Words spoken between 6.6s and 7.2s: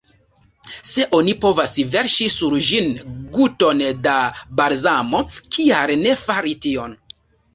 tion?